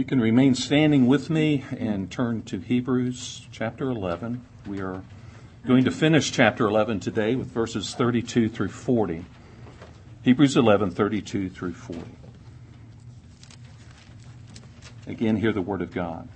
[0.00, 4.40] You can remain standing with me and turn to Hebrews chapter 11.
[4.66, 5.02] We are
[5.66, 9.26] going to finish chapter 11 today with verses 32 through 40.
[10.22, 12.00] Hebrews 11, 32 through 40.
[15.06, 16.30] Again, hear the word of God.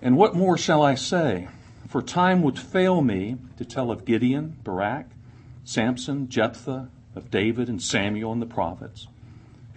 [0.00, 1.48] And what more shall I say?
[1.88, 5.06] For time would fail me to tell of Gideon, Barak,
[5.64, 9.08] Samson, Jephthah, of David and Samuel and the prophets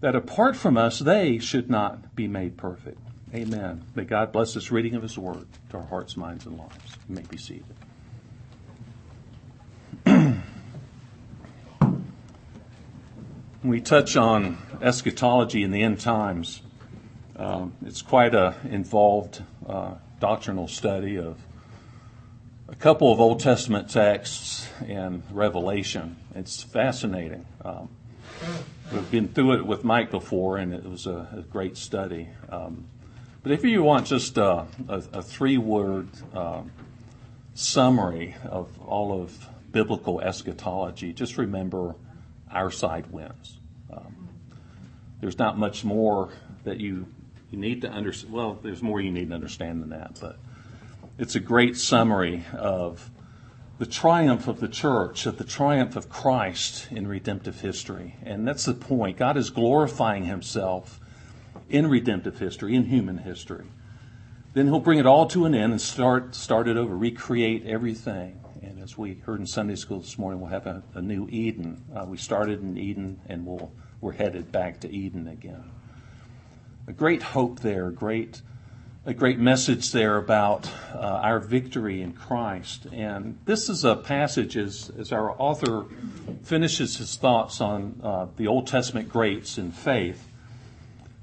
[0.00, 2.98] that apart from us, they should not be made perfect.
[3.34, 3.84] Amen.
[3.94, 6.96] May God bless this reading of His Word to our hearts, minds, and lives.
[7.08, 7.64] You may be seated.
[13.62, 16.62] we touch on eschatology in the end times,
[17.36, 21.38] um, it's quite an involved uh, doctrinal study of
[22.68, 26.16] a couple of Old Testament texts and Revelation.
[26.34, 27.46] It's fascinating.
[27.64, 27.88] Um,
[28.92, 32.28] We've been through it with Mike before, and it was a, a great study.
[32.48, 32.86] Um,
[33.40, 36.62] but if you want just a, a, a three word uh,
[37.54, 41.94] summary of all of biblical eschatology, just remember
[42.50, 43.60] our side wins.
[43.92, 44.28] Um,
[45.20, 46.30] there's not much more
[46.64, 47.06] that you,
[47.52, 48.34] you need to understand.
[48.34, 50.36] Well, there's more you need to understand than that, but
[51.16, 53.08] it's a great summary of
[53.80, 58.14] the triumph of the church, of the triumph of Christ in redemptive history.
[58.22, 59.16] And that's the point.
[59.16, 61.00] God is glorifying himself
[61.70, 63.64] in redemptive history, in human history.
[64.52, 68.44] Then he'll bring it all to an end and start, start it over, recreate everything.
[68.60, 71.82] And as we heard in Sunday school this morning, we'll have a, a new Eden.
[71.96, 75.70] Uh, we started in Eden and we'll, we're headed back to Eden again.
[76.86, 78.42] A great hope there, great
[79.06, 82.86] a great message there about uh, our victory in Christ.
[82.92, 85.86] And this is a passage as, as our author
[86.42, 90.28] finishes his thoughts on uh, the Old Testament greats in faith.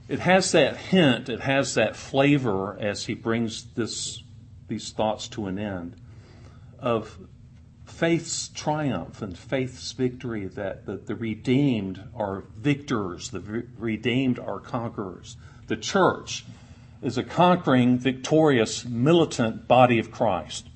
[0.10, 4.24] It has that hint, it has that flavor as he brings this,
[4.68, 5.96] these thoughts to an end
[6.80, 7.16] of
[7.86, 14.60] faith's triumph and faith's victory that the, the redeemed are victors, the re- redeemed are
[14.60, 15.38] conquerors.
[15.68, 16.46] The church
[17.02, 20.68] is a conquering, victorious, militant body of Christ.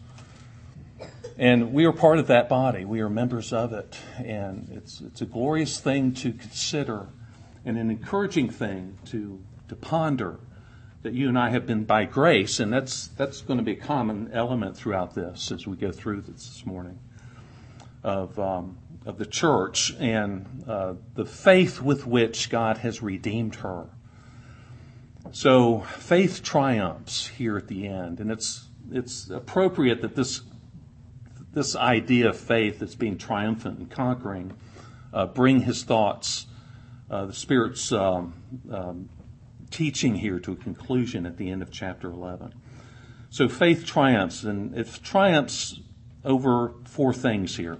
[1.37, 2.85] And we are part of that body.
[2.85, 3.97] We are members of it.
[4.17, 7.07] And it's, it's a glorious thing to consider
[7.65, 10.39] and an encouraging thing to, to ponder
[11.01, 12.59] that you and I have been by grace.
[12.59, 16.21] And that's, that's going to be a common element throughout this as we go through
[16.21, 16.99] this this morning
[18.03, 23.87] of, um, of the church and uh, the faith with which God has redeemed her
[25.31, 30.41] so faith triumphs here at the end, and it's it's appropriate that this
[31.53, 34.53] this idea of faith that's being triumphant and conquering
[35.13, 36.47] uh, bring his thoughts,
[37.09, 38.33] uh, the Spirit's um,
[38.71, 39.09] um,
[39.69, 42.53] teaching here to a conclusion at the end of chapter 11.
[43.29, 45.79] So faith triumphs, and it triumphs
[46.23, 47.77] over four things here.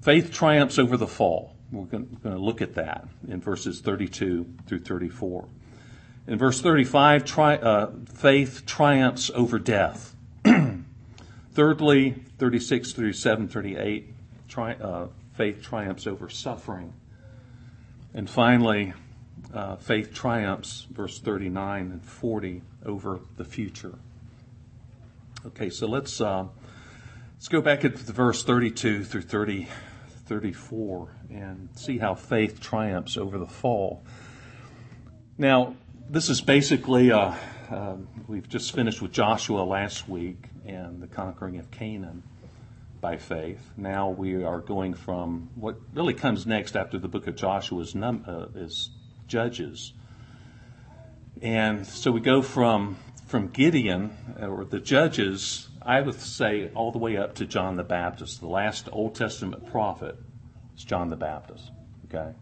[0.00, 1.54] Faith triumphs over the fall.
[1.70, 5.48] We're going to look at that in verses 32 through 34.
[6.28, 10.14] In verse 35, tri- uh, faith triumphs over death.
[11.52, 14.14] Thirdly, 36, 37, 38,
[14.46, 16.92] tri- uh, faith triumphs over suffering.
[18.12, 18.92] And finally,
[19.54, 23.98] uh, faith triumphs, verse 39 and 40, over the future.
[25.46, 26.44] Okay, so let's, uh,
[27.36, 29.66] let's go back the verse 32 through 30,
[30.26, 34.04] 34 and see how faith triumphs over the fall.
[35.38, 35.74] Now,
[36.10, 37.34] this is basically, uh,
[37.70, 37.96] uh,
[38.26, 42.22] we've just finished with Joshua last week and the conquering of Canaan
[43.00, 43.60] by faith.
[43.76, 47.94] Now we are going from what really comes next after the book of Joshua is,
[47.94, 48.90] num- uh, is
[49.26, 49.92] Judges.
[51.42, 52.96] And so we go from
[53.26, 54.10] from Gideon
[54.40, 58.40] or the judges, I would say all the way up to John the Baptist.
[58.40, 60.16] The last Old Testament prophet
[60.74, 61.70] is John the Baptist.
[62.06, 62.32] Okay.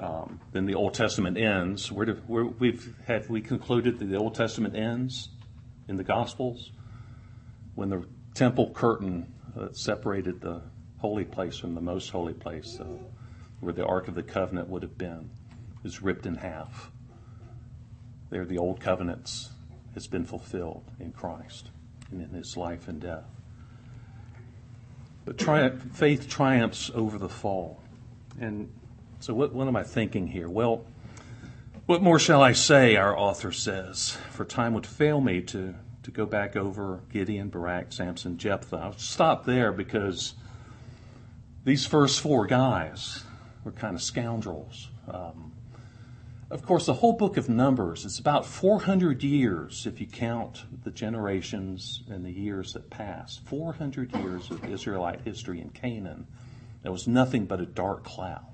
[0.00, 1.92] Um, then the Old Testament ends.
[1.92, 5.28] Where, do, where we've have we concluded that the Old Testament ends
[5.88, 6.70] in the Gospels
[7.74, 10.62] when the temple curtain uh, separated the
[10.98, 12.84] holy place from the most holy place, uh,
[13.60, 15.30] where the Ark of the Covenant would have been,
[15.84, 16.90] is ripped in half.
[18.30, 19.50] There, the old covenants
[19.94, 21.70] has been fulfilled in Christ
[22.10, 23.24] and in His life and death.
[25.24, 27.82] But tri- faith triumphs over the fall,
[28.40, 28.72] and
[29.20, 30.48] so, what, what am I thinking here?
[30.48, 30.86] Well,
[31.84, 35.74] what more shall I say, our author says, for time would fail me to,
[36.04, 38.76] to go back over Gideon, Barak, Samson, Jephthah.
[38.76, 40.34] I'll stop there because
[41.64, 43.24] these first four guys
[43.62, 44.88] were kind of scoundrels.
[45.06, 45.52] Um,
[46.50, 50.90] of course, the whole book of Numbers, it's about 400 years if you count the
[50.90, 53.44] generations and the years that passed.
[53.44, 56.26] 400 years of Israelite history in Canaan.
[56.82, 58.46] That was nothing but a dark cloud.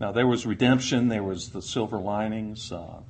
[0.00, 2.72] Now, there was redemption, there was the silver linings.
[2.72, 3.00] Uh,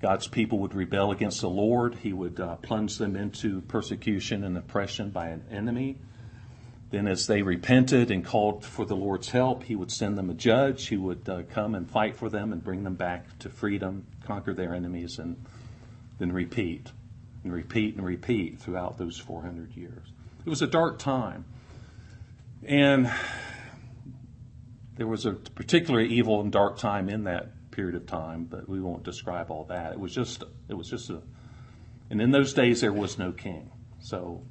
[0.00, 1.96] God's people would rebel against the Lord.
[1.96, 5.98] He would uh, plunge them into persecution and oppression by an enemy.
[6.90, 10.34] Then, as they repented and called for the Lord's help, He would send them a
[10.34, 10.86] judge.
[10.86, 14.54] He would uh, come and fight for them and bring them back to freedom, conquer
[14.54, 15.36] their enemies, and
[16.18, 16.92] then repeat
[17.42, 20.06] and repeat and repeat throughout those 400 years.
[20.44, 21.44] It was a dark time.
[22.64, 23.10] And
[25.00, 28.82] there was a particularly evil and dark time in that period of time, but we
[28.82, 29.92] won't describe all that.
[29.92, 31.22] It was just, it was just a,
[32.10, 33.70] and in those days there was no king.
[34.00, 34.42] So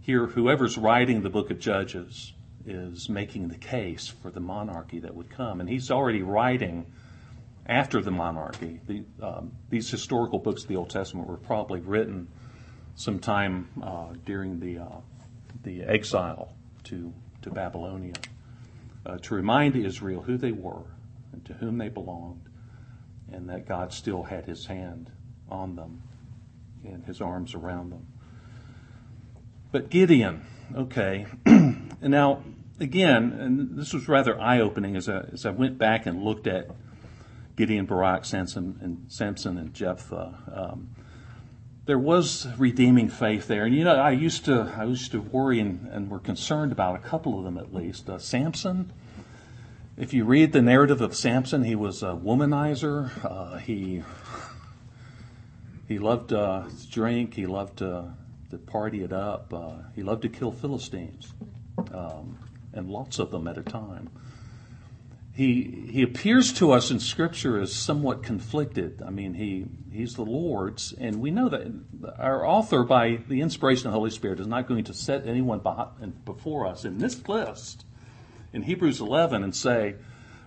[0.00, 2.34] here, whoever's writing the book of Judges
[2.64, 6.86] is making the case for the monarchy that would come, and he's already writing
[7.66, 8.78] after the monarchy.
[8.86, 12.28] The, um, these historical books of the Old Testament were probably written
[12.94, 15.00] sometime uh, during the uh,
[15.64, 16.54] the exile
[16.84, 17.12] to
[17.42, 18.14] to Babylonia
[19.06, 20.84] uh, to remind Israel who they were
[21.32, 22.48] and to whom they belonged,
[23.32, 25.10] and that God still had his hand
[25.48, 26.02] on them
[26.84, 28.06] and his arms around them.
[29.72, 30.44] But Gideon,
[30.74, 31.26] okay.
[31.46, 32.42] and now,
[32.80, 36.46] again, and this was rather eye opening as I, as I went back and looked
[36.46, 36.70] at
[37.56, 40.38] Gideon, Barak, Samson, and Samson and Jephthah.
[40.52, 40.90] Um,
[41.90, 45.58] there was redeeming faith there, and you know, I used to I used to worry
[45.58, 48.08] and, and were concerned about a couple of them at least.
[48.08, 48.92] Uh, Samson,
[49.96, 53.10] if you read the narrative of Samson, he was a womanizer.
[53.24, 54.04] Uh, he
[55.88, 57.34] he loved uh, to drink.
[57.34, 58.14] He loved to,
[58.52, 59.52] to party it up.
[59.52, 61.34] Uh, he loved to kill Philistines,
[61.92, 62.38] um,
[62.72, 64.10] and lots of them at a time
[65.32, 69.02] he he appears to us in Scripture as somewhat conflicted.
[69.06, 71.66] I mean, he he's the Lord's, and we know that
[72.18, 75.60] our author, by the inspiration of the Holy Spirit, is not going to set anyone
[76.24, 77.84] before us in this list
[78.52, 79.94] in Hebrews 11 and say,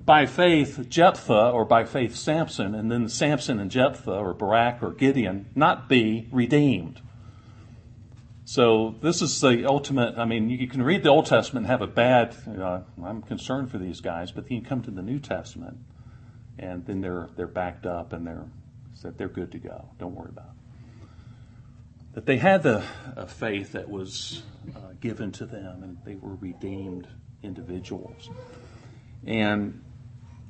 [0.05, 4.91] by faith Jephthah or by faith Samson, and then Samson and Jephthah or Barak or
[4.91, 7.01] Gideon not be redeemed.
[8.53, 10.15] So this is the ultimate.
[10.15, 12.35] I mean, you can read the Old Testament and have a bad.
[12.47, 15.79] Uh, I'm concerned for these guys, but then you come to the New Testament,
[16.59, 18.45] and then they're they're backed up and they're
[18.93, 19.89] said they're good to go.
[19.97, 21.07] Don't worry about it.
[22.13, 22.83] That they had the
[23.25, 24.43] faith that was
[24.75, 27.07] uh, given to them, and they were redeemed
[27.41, 28.29] individuals.
[29.25, 29.81] And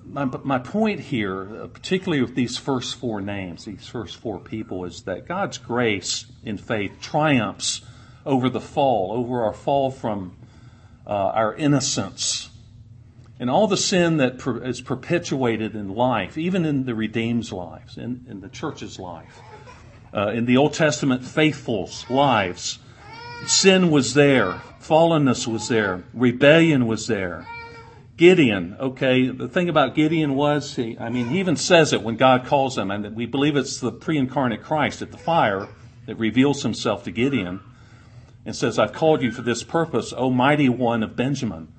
[0.04, 4.84] my, my point here, uh, particularly with these first four names, these first four people,
[4.84, 7.80] is that God's grace in faith triumphs
[8.26, 10.36] over the fall, over our fall from
[11.06, 12.50] uh, our innocence,
[13.40, 17.98] and all the sin that per- is perpetuated in life, even in the redeemed's lives,
[17.98, 19.40] in, in the church's life,
[20.14, 22.80] uh, in the Old Testament faithful's lives.
[23.46, 27.46] Sin was there, fallenness was there, rebellion was there.
[28.16, 32.16] Gideon, okay, the thing about Gideon was, he, I mean, he even says it when
[32.16, 35.68] God calls him, and we believe it's the pre incarnate Christ at the fire
[36.06, 37.60] that reveals himself to Gideon
[38.46, 41.74] and says, I've called you for this purpose, O mighty one of Benjamin.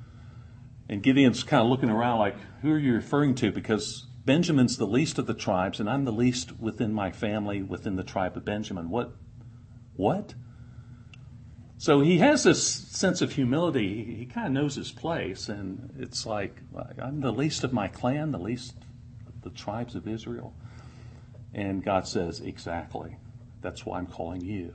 [0.88, 3.52] And Gideon's kind of looking around like, who are you referring to?
[3.52, 7.96] Because Benjamin's the least of the tribes, and I'm the least within my family, within
[7.96, 8.88] the tribe of Benjamin.
[8.88, 9.12] What?
[9.96, 10.34] What?
[11.76, 14.16] So he has this sense of humility.
[14.18, 16.62] He kind of knows his place, and it's like,
[16.98, 18.74] I'm the least of my clan, the least
[19.26, 20.54] of the tribes of Israel.
[21.52, 23.16] And God says, Exactly.
[23.60, 24.74] That's why I'm calling you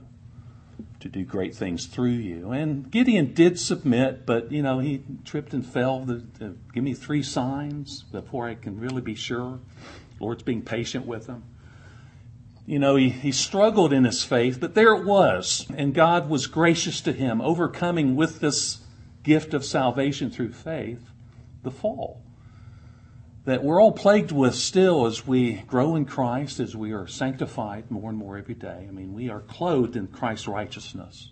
[0.99, 2.51] to do great things through you.
[2.51, 6.05] And Gideon did submit, but, you know, he tripped and fell.
[6.05, 9.59] To, to give me three signs before I can really be sure.
[10.17, 11.43] The Lord's being patient with him.
[12.65, 15.65] you know, he, he struggled in his faith, but there it was.
[15.75, 18.79] And God was gracious to him, overcoming with this
[19.23, 21.09] gift of salvation through faith
[21.63, 22.21] the fall
[23.49, 27.89] that we're all plagued with still as we grow in Christ, as we are sanctified
[27.89, 28.85] more and more every day.
[28.87, 31.31] I mean, we are clothed in Christ's righteousness,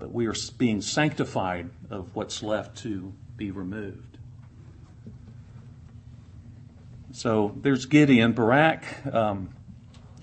[0.00, 4.18] but we are being sanctified of what's left to be removed.
[7.12, 8.32] So there's Gideon.
[8.32, 8.82] Barak,
[9.14, 9.50] um,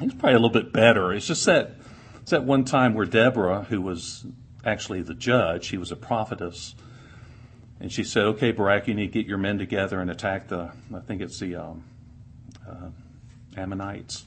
[0.02, 1.14] he's probably a little bit better.
[1.14, 1.76] It's just that
[2.22, 4.26] it's that one time where Deborah, who was
[4.66, 6.76] actually the judge, she was a prophetess,
[7.80, 10.72] and she said, "Okay, Barak, you need to get your men together and attack the.
[10.94, 11.84] I think it's the um,
[12.68, 12.90] uh,
[13.56, 14.26] Ammonites."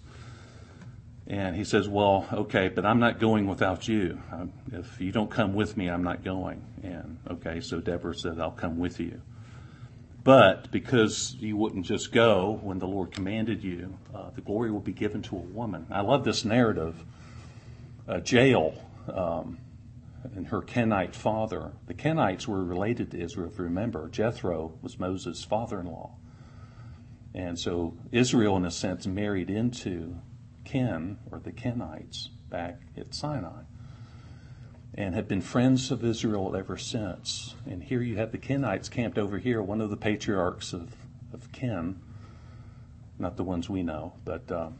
[1.26, 4.20] And he says, "Well, okay, but I'm not going without you.
[4.32, 8.38] Um, if you don't come with me, I'm not going." And okay, so Deborah said,
[8.38, 9.20] "I'll come with you."
[10.22, 14.80] But because you wouldn't just go when the Lord commanded you, uh, the glory will
[14.80, 15.86] be given to a woman.
[15.90, 17.02] I love this narrative.
[18.06, 18.74] Uh, Jael.
[19.08, 19.58] Um,
[20.34, 21.72] and her Kenite father.
[21.86, 24.08] The Kenites were related to Israel, if you remember.
[24.08, 26.16] Jethro was Moses' father in law.
[27.34, 30.16] And so Israel, in a sense, married into
[30.64, 33.62] Ken, or the Kenites, back at Sinai,
[34.94, 37.54] and have been friends of Israel ever since.
[37.66, 40.94] And here you have the Kenites camped over here, one of the patriarchs of,
[41.32, 42.00] of Ken,
[43.18, 44.70] not the ones we know, but uh,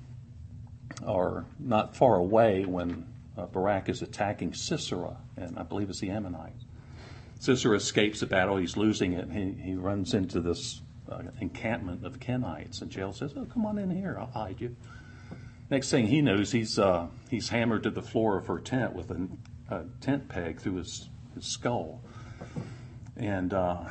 [1.07, 3.07] are not far away when
[3.41, 6.65] uh, Barak is attacking Sisera, and I believe it's the Ammonites.
[7.39, 8.59] Sisera escapes the battle.
[8.59, 9.31] He's losing it.
[9.31, 13.79] He, he runs into this uh, encampment of Kenites, and Jael says, "Oh, come on
[13.79, 14.17] in here.
[14.21, 14.77] I'll hide you."
[15.71, 19.11] Next thing he knows, he's uh, he's hammered to the floor of her tent with
[19.11, 19.29] a,
[19.71, 22.03] a tent peg through his, his skull,
[23.17, 23.85] and uh,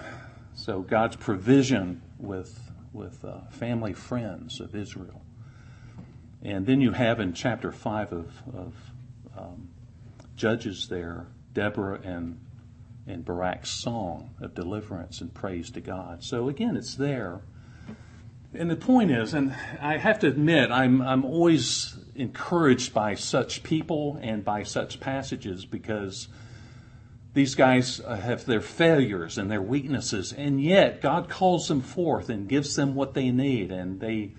[0.53, 2.60] so God's provision with
[2.94, 5.22] with uh, family friends of Israel.
[6.41, 8.74] And then you have in chapter five of, of
[9.39, 9.69] um,
[10.36, 12.39] Judges there Deborah and
[13.08, 16.24] and Barak's song of deliverance and praise to God.
[16.24, 17.41] So again, it's there.
[18.53, 23.63] And the point is, and I have to admit, I'm I'm always encouraged by such
[23.63, 26.27] people and by such passages because
[27.34, 32.50] these guys have their failures and their weaknesses, and yet God calls them forth and
[32.50, 34.34] gives them what they need, and they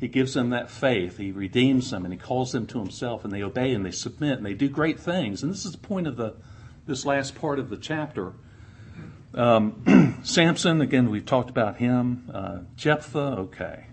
[0.00, 1.18] he gives them that faith.
[1.18, 4.38] He redeems them and he calls them to himself and they obey and they submit
[4.38, 5.42] and they do great things.
[5.42, 6.34] And this is the point of the
[6.86, 8.32] this last part of the chapter.
[9.34, 12.30] Um, Samson, again, we've talked about him.
[12.32, 13.86] Uh, Jephthah, okay.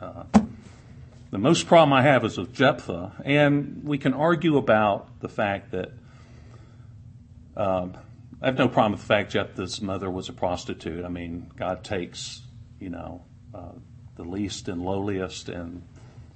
[0.00, 0.24] Uh,
[1.30, 5.70] the most problem I have is with Jephthah, and we can argue about the fact
[5.70, 5.92] that
[7.56, 7.96] um,
[8.42, 11.04] I have no problem with the fact Jephthah's mother was a prostitute.
[11.04, 12.40] I mean, God takes,
[12.80, 13.22] you know,
[13.54, 13.72] uh,
[14.20, 15.82] the least and lowliest and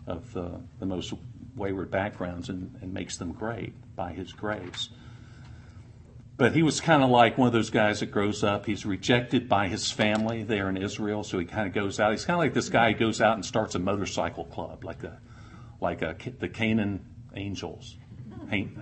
[0.07, 1.12] of the, the most
[1.55, 4.88] wayward backgrounds and, and makes them great by his grace.
[6.37, 8.67] But he was kind of like one of those guys that grows up.
[8.67, 12.11] He's rejected by his family there in Israel, so he kind of goes out.
[12.11, 15.05] He's kind of like this guy who goes out and starts a motorcycle club, like
[15.05, 15.21] a,
[15.81, 17.05] like a, the Canaan
[17.37, 17.97] Angels,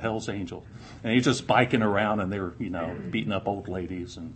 [0.00, 0.64] Hell's Angels,
[1.04, 4.34] and he's just biking around, and they're you know beating up old ladies and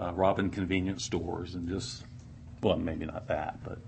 [0.00, 2.04] uh, robbing convenience stores and just
[2.62, 3.78] well, maybe not that, but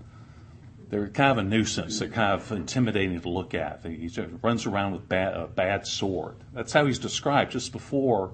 [0.89, 1.99] they're kind of a nuisance.
[1.99, 3.85] They're kind of intimidating to look at.
[3.85, 4.09] He
[4.41, 6.37] runs around with bad, a bad sword.
[6.53, 8.33] That's how he's described just before,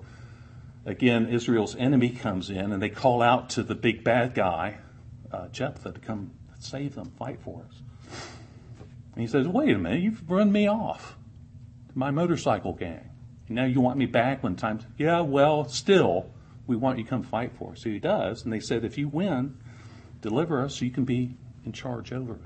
[0.86, 4.77] again, Israel's enemy comes in and they call out to the big bad guy,
[5.32, 7.82] uh, Jephthah, to come save them, fight for us.
[9.13, 11.18] And he says, Wait a minute, you've run me off
[11.89, 13.10] to my motorcycle gang.
[13.50, 14.84] Now you want me back when time's.
[14.98, 16.32] Yeah, well, still,
[16.68, 17.84] we want you to come fight for us.
[17.84, 18.44] So he does.
[18.44, 19.58] And they said, If you win,
[20.25, 22.39] deliver us so you can be in charge over it.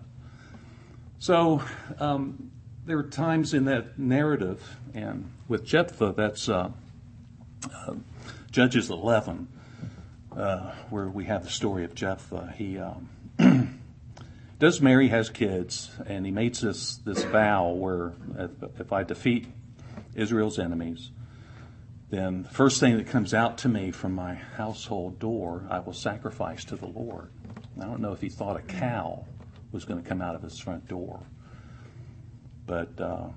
[1.19, 1.63] So
[1.99, 2.51] um,
[2.85, 6.71] there are times in that narrative, and with Jephthah, that's uh,
[7.73, 7.93] uh,
[8.51, 9.47] Judges 11,
[10.35, 12.53] uh, where we have the story of Jephthah.
[12.57, 13.09] He um,
[14.59, 19.47] does marry, has kids, and he makes this, this vow where if, if I defeat
[20.15, 21.11] Israel's enemies,
[22.09, 25.93] then the first thing that comes out to me from my household door, I will
[25.93, 27.29] sacrifice to the Lord.
[27.81, 29.25] I don't know if he thought a cow
[29.71, 31.21] was going to come out of his front door,
[32.65, 33.27] but uh,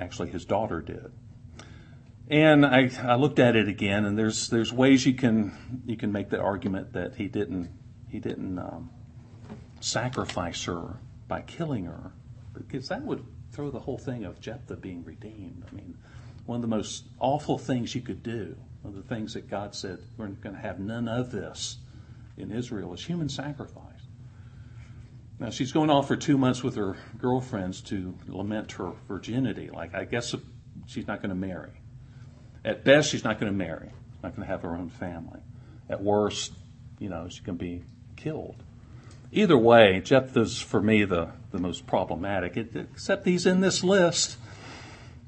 [0.00, 1.12] actually his daughter did.
[2.28, 6.10] And I, I looked at it again, and there's there's ways you can you can
[6.10, 7.70] make the argument that he didn't
[8.08, 8.90] he didn't um,
[9.80, 10.96] sacrifice her
[11.28, 12.12] by killing her,
[12.52, 15.64] because that would throw the whole thing of Jephthah being redeemed.
[15.70, 15.96] I mean,
[16.46, 19.74] one of the most awful things you could do, one of the things that God
[19.74, 21.78] said we're going to have none of this
[22.36, 23.82] in Israel is human sacrifice.
[25.38, 29.70] Now she's going off for two months with her girlfriends to lament her virginity.
[29.72, 30.34] Like, I guess
[30.86, 31.72] she's not going to marry.
[32.64, 33.90] At best, she's not going to marry.
[34.22, 35.40] Not going to have her own family.
[35.88, 36.52] At worst,
[36.98, 37.84] you know, she can be
[38.16, 38.62] killed.
[39.30, 44.38] Either way, Jephthah's for me the, the most problematic, it, except he's in this list.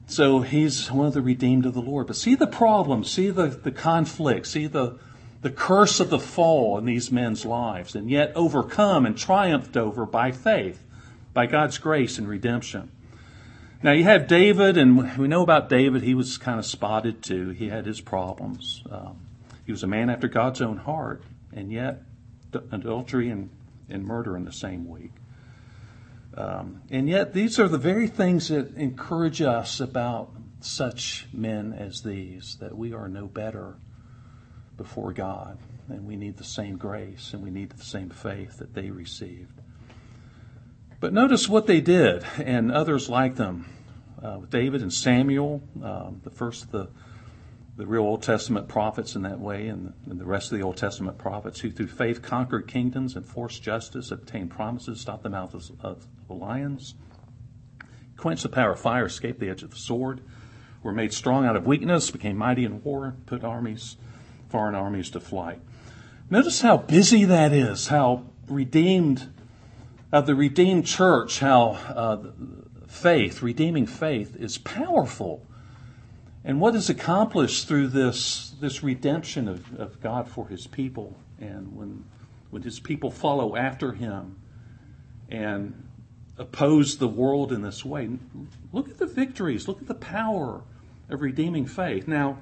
[0.06, 2.06] So he's one of the redeemed of the Lord.
[2.06, 4.98] But see the problem, see the, the conflict, see the,
[5.40, 10.04] the curse of the fall in these men's lives, and yet overcome and triumphed over
[10.04, 10.82] by faith,
[11.32, 12.90] by God's grace and redemption.
[13.82, 16.02] Now you have David, and we know about David.
[16.02, 17.50] He was kind of spotted too.
[17.50, 18.82] He had his problems.
[18.90, 19.20] Um,
[19.64, 22.02] he was a man after God's own heart, and yet
[22.72, 23.50] adultery and,
[23.88, 25.12] and murder in the same week.
[26.34, 30.30] Um, and yet these are the very things that encourage us about
[30.60, 33.76] such men as these, that we are no better
[34.78, 35.58] before God,
[35.88, 39.60] and we need the same grace and we need the same faith that they received.
[41.00, 43.66] But notice what they did, and others like them.
[44.20, 46.88] Uh, David and Samuel, um, the first of the,
[47.76, 50.76] the real Old Testament prophets in that way, and, and, the rest of the Old
[50.76, 55.70] Testament prophets who through faith conquered kingdoms, enforced justice, obtained promises, stopped the mouth of,
[55.80, 56.96] of lions,
[58.16, 60.20] quenched the power of fire, escaped the edge of the sword,
[60.82, 63.96] were made strong out of weakness, became mighty in war, put armies
[64.48, 65.60] foreign armies to flight.
[66.30, 69.28] Notice how busy that is, how redeemed,
[70.12, 72.18] of the redeemed church, how uh,
[72.86, 75.46] faith, redeeming faith, is powerful.
[76.44, 81.16] And what is accomplished through this, this redemption of, of God for his people.
[81.40, 82.04] And when,
[82.50, 84.36] when his people follow after him
[85.30, 85.88] and
[86.38, 88.08] oppose the world in this way,
[88.72, 90.62] look at the victories, look at the power
[91.10, 92.06] of redeeming faith.
[92.08, 92.38] Now,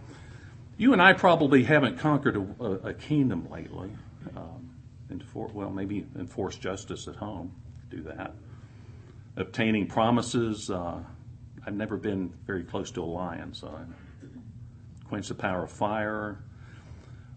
[0.76, 3.90] you and I probably haven't conquered a, a, kingdom lately.
[4.36, 4.70] Um,
[5.10, 7.52] enfor- well, maybe enforce justice at home.
[7.90, 8.34] Do that.
[9.36, 10.70] Obtaining promises.
[10.70, 10.98] Uh,
[11.66, 16.38] I've never been very close to a lion, so I quench the power of fire.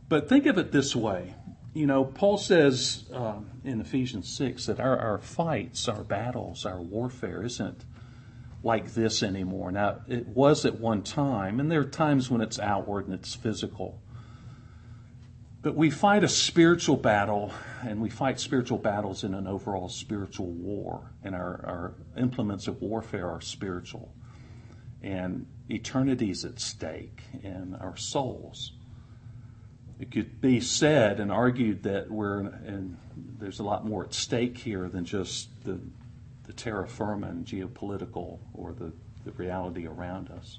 [0.09, 1.35] But think of it this way.
[1.73, 6.81] You know, Paul says uh, in Ephesians 6 that our, our fights, our battles, our
[6.81, 7.85] warfare isn't
[8.63, 9.71] like this anymore.
[9.71, 13.33] Now, it was at one time, and there are times when it's outward and it's
[13.33, 14.01] physical.
[15.61, 20.47] But we fight a spiritual battle, and we fight spiritual battles in an overall spiritual
[20.47, 21.11] war.
[21.23, 24.13] And our, our implements of warfare are spiritual.
[25.01, 28.73] And eternity's at stake in our souls.
[29.99, 32.97] It could be said and argued that we're, and
[33.37, 35.79] there's a lot more at stake here than just the
[36.49, 38.91] the terra firma and geopolitical or the,
[39.23, 40.57] the reality around us.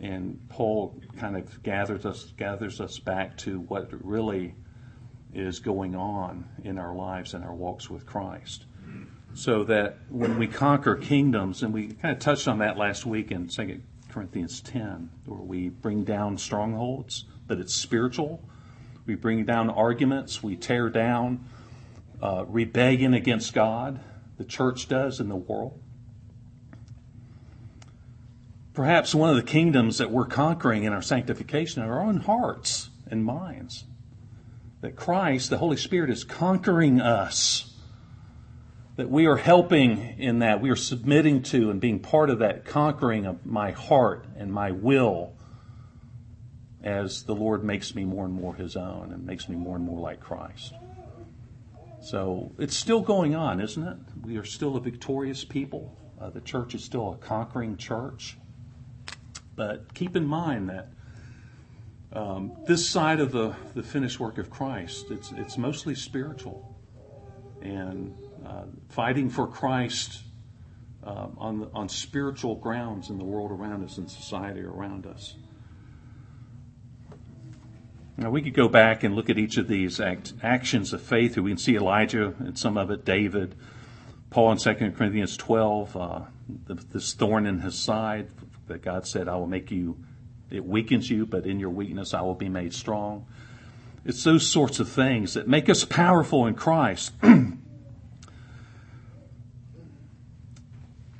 [0.00, 4.54] And Paul kind of gathers us gathers us back to what really
[5.32, 8.66] is going on in our lives and our walks with Christ.
[9.32, 13.30] So that when we conquer kingdoms, and we kind of touched on that last week
[13.30, 18.42] in 2 Corinthians 10, where we bring down strongholds, but it's spiritual.
[19.06, 21.46] We bring down arguments, we tear down
[22.20, 24.00] uh, rebellion against God,
[24.40, 25.78] the church does in the world.
[28.72, 32.88] Perhaps one of the kingdoms that we're conquering in our sanctification are our own hearts
[33.10, 33.84] and minds.
[34.80, 37.74] That Christ, the Holy Spirit, is conquering us.
[38.96, 40.62] That we are helping in that.
[40.62, 44.70] We are submitting to and being part of that conquering of my heart and my
[44.70, 45.34] will
[46.82, 49.84] as the Lord makes me more and more His own and makes me more and
[49.84, 50.72] more like Christ.
[52.00, 53.96] So it's still going on, isn't it?
[54.22, 55.96] We are still a victorious people.
[56.20, 58.38] Uh, the church is still a conquering church.
[59.54, 60.88] But keep in mind that
[62.12, 66.74] um, this side of the, the finished work of Christ, it's, it's mostly spiritual.
[67.60, 68.14] And
[68.46, 70.22] uh, fighting for Christ
[71.04, 75.34] uh, on, on spiritual grounds in the world around us and society around us.
[78.20, 81.38] Now, we could go back and look at each of these act, actions of faith.
[81.38, 83.54] We can see Elijah and some of it, David,
[84.28, 86.20] Paul in 2 Corinthians 12, uh,
[86.68, 88.28] this thorn in his side
[88.66, 89.96] that God said, I will make you,
[90.50, 93.24] it weakens you, but in your weakness I will be made strong.
[94.04, 97.14] It's those sorts of things that make us powerful in Christ.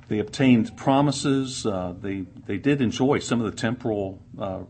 [0.08, 1.64] they obtained promises.
[1.64, 4.64] Uh, they, they did enjoy some of the temporal uh,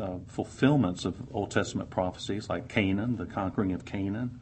[0.00, 4.40] uh, fulfillments of Old Testament prophecies, like Canaan, the conquering of Canaan,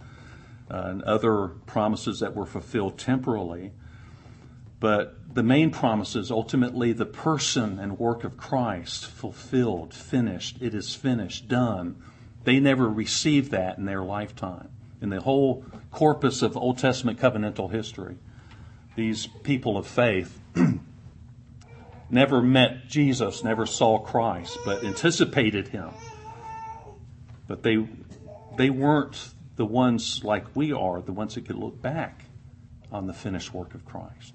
[0.71, 3.73] uh, and other promises that were fulfilled temporally.
[4.81, 10.95] But the main promises, ultimately, the person and work of Christ, fulfilled, finished, it is
[10.95, 12.03] finished, done.
[12.45, 14.69] They never received that in their lifetime.
[15.01, 18.17] in the whole corpus of Old Testament covenantal history.
[18.97, 20.39] These people of faith
[22.15, 25.91] never met Jesus, never saw Christ, but anticipated him.
[27.47, 27.87] But they,
[28.57, 32.25] they weren't the ones like we are, the ones that could look back
[32.91, 34.33] on the finished work of Christ.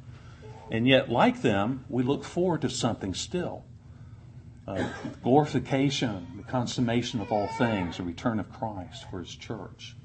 [0.69, 3.63] And yet, like them, we look forward to something still.
[4.67, 4.87] Uh,
[5.23, 9.95] glorification, the consummation of all things, the return of Christ for his church.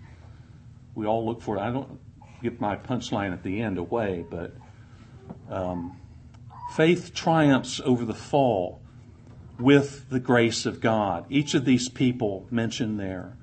[0.94, 1.60] We all look for it.
[1.60, 2.00] I don't
[2.40, 4.54] give my punchline at the end away, but
[5.50, 6.00] um,
[6.74, 8.80] faith triumphs over the fall
[9.60, 11.24] with the grace of God.
[11.30, 13.37] Each of these people mentioned there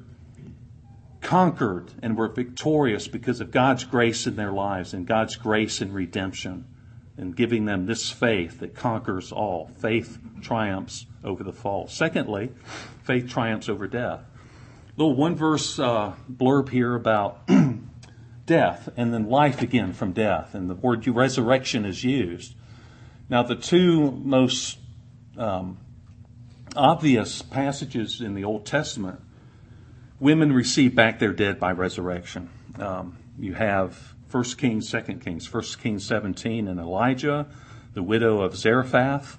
[1.21, 5.93] conquered and were victorious because of God's grace in their lives and God's grace in
[5.93, 6.65] redemption
[7.15, 9.67] and giving them this faith that conquers all.
[9.79, 11.87] Faith triumphs over the fall.
[11.87, 12.51] Secondly,
[13.03, 14.21] faith triumphs over death.
[14.97, 17.47] Little one verse uh, blurb here about
[18.45, 22.55] death and then life again from death, and the word resurrection is used.
[23.31, 24.77] Now, the two most
[25.37, 25.77] um,
[26.75, 29.21] obvious passages in the Old Testament,
[30.19, 32.49] women receive back their dead by resurrection.
[32.77, 37.47] Um, you have 1 Kings, 2 Kings, 1 Kings 17, and Elijah,
[37.93, 39.37] the widow of Zarephath.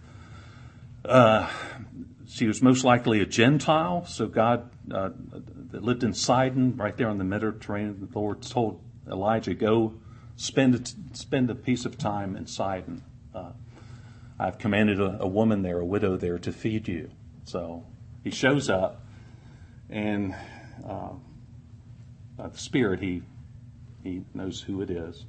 [1.04, 1.50] Uh,
[2.26, 5.10] she was most likely a Gentile, so God uh,
[5.70, 8.08] lived in Sidon, right there on the Mediterranean.
[8.10, 9.92] The Lord told Elijah, "Go
[10.36, 13.02] spend spend a piece of time in Sidon.
[14.42, 17.10] I've commanded a, a, woman there, a widow there, to feed you."
[17.44, 17.84] So
[18.24, 19.04] he shows up,
[19.88, 20.34] and
[20.86, 21.12] uh,
[22.36, 23.22] the Spirit he
[24.02, 25.26] he knows who it is.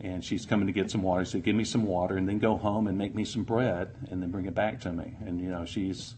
[0.00, 1.22] And she's coming to get some water.
[1.22, 3.94] He said, Give me some water and then go home and make me some bread
[4.10, 5.14] and then bring it back to me.
[5.24, 6.16] And, you know, she's,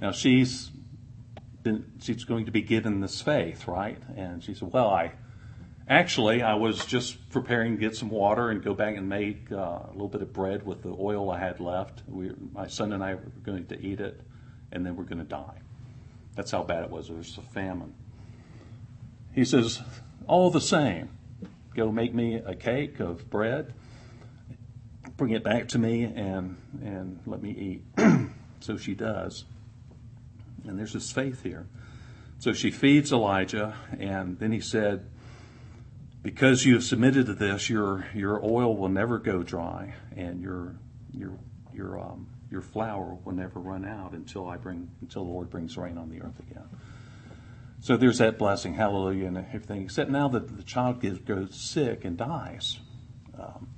[0.00, 0.70] now she's
[1.62, 3.98] been, she's going to be given this faith, right?
[4.16, 5.12] And she said, Well, I,
[5.88, 9.56] actually, I was just preparing to get some water and go back and make uh,
[9.56, 12.02] a little bit of bread with the oil I had left.
[12.06, 14.20] We, my son and I were going to eat it
[14.72, 15.60] and then we're going to die.
[16.34, 17.08] That's how bad it was.
[17.08, 17.94] There was a famine.
[19.34, 19.80] He says,
[20.26, 21.10] all the same,
[21.74, 23.74] go make me a cake of bread,
[25.16, 27.84] bring it back to me, and, and let me eat.
[28.60, 29.44] so she does.
[30.66, 31.66] And there's this faith here.
[32.38, 35.06] So she feeds Elijah, and then he said,
[36.22, 40.76] Because you have submitted to this, your, your oil will never go dry, and your,
[41.12, 41.32] your,
[41.74, 45.76] your, um, your flour will never run out until I bring until the Lord brings
[45.76, 46.68] rain on the earth again.
[47.80, 49.82] So there's that blessing, hallelujah, and everything.
[49.82, 52.78] Except now that the child gets, goes sick and dies.
[53.36, 53.68] Um,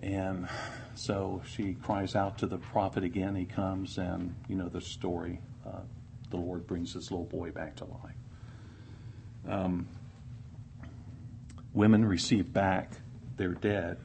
[0.00, 0.48] and
[0.94, 3.34] so she cries out to the prophet again.
[3.34, 5.40] He comes, and you know the story.
[5.66, 5.80] Uh,
[6.30, 8.14] the Lord brings this little boy back to life.
[9.48, 9.88] Um,
[11.78, 12.90] women receive back
[13.36, 13.96] their dead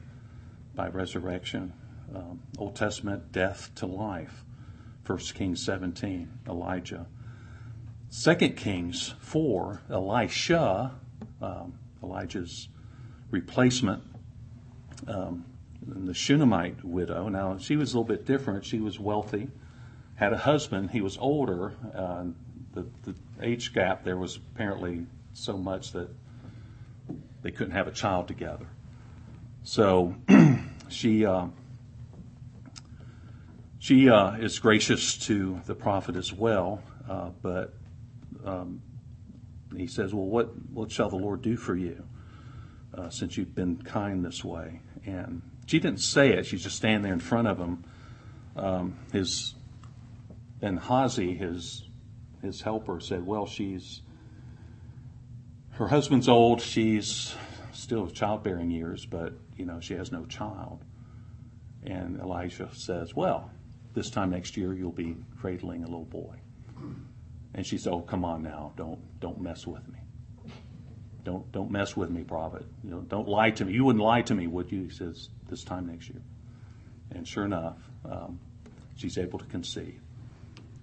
[0.76, 1.72] by resurrection.
[2.14, 4.44] Um, Old Testament death to life.
[5.04, 7.06] 1 Kings 17, Elijah.
[8.08, 10.92] Second Kings 4, Elisha,
[11.42, 12.68] um, Elijah's
[13.32, 14.04] replacement,
[15.08, 15.44] um,
[15.84, 17.28] the Shunammite widow.
[17.28, 18.64] Now, she was a little bit different.
[18.64, 19.48] She was wealthy,
[20.14, 20.92] had a husband.
[20.92, 21.74] He was older.
[21.92, 22.26] Uh,
[22.72, 26.08] the, the age gap there was apparently so much that
[27.44, 28.66] they couldn't have a child together.
[29.62, 30.16] So
[30.88, 31.46] she uh,
[33.78, 37.74] she uh, is gracious to the prophet as well, uh, but
[38.42, 38.80] um,
[39.76, 42.02] he says, Well, what, what shall the Lord do for you
[42.96, 44.80] uh, since you've been kind this way?
[45.04, 47.84] And she didn't say it, she's just standing there in front of him.
[48.56, 49.54] Um, his,
[50.60, 51.84] Gehazi, his,
[52.40, 54.00] his helper, said, Well, she's,
[55.76, 57.34] her husband's old, she's
[57.72, 60.84] still childbearing years, but, you know, she has no child.
[61.84, 63.50] And Elisha says, Well,
[63.94, 66.36] this time next year you'll be cradling a little boy.
[67.54, 69.98] And she said, "Oh, come on now, don't don't mess with me.
[71.22, 72.66] Don't don't mess with me, prophet.
[72.82, 73.72] You know, don't lie to me.
[73.72, 76.20] You wouldn't lie to me, would you?" He says, "This time next year."
[77.12, 78.40] And sure enough, um,
[78.96, 80.00] she's able to conceive,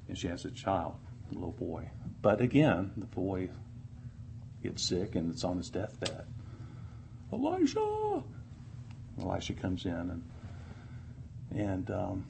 [0.07, 0.95] and she has a child,
[1.29, 1.89] a little boy.
[2.21, 3.49] But again, the boy
[4.61, 6.25] gets sick, and it's on his deathbed.
[7.33, 8.23] Elisha,
[9.19, 10.23] Elisha comes in, and
[11.53, 12.25] and um,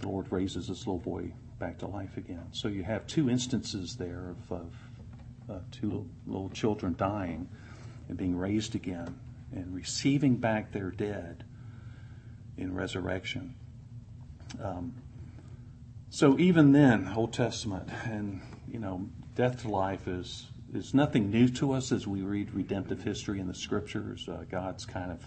[0.00, 2.46] the Lord raises this little boy back to life again.
[2.52, 4.74] So you have two instances there of, of
[5.50, 7.48] uh, two little children dying
[8.08, 9.18] and being raised again
[9.52, 11.44] and receiving back their dead
[12.56, 13.54] in resurrection.
[14.62, 14.94] Um,
[16.10, 18.40] so even then, Old Testament, and
[18.70, 23.02] you know, death to life is is nothing new to us as we read redemptive
[23.02, 24.28] history in the scriptures.
[24.28, 25.22] Uh, God's kind of,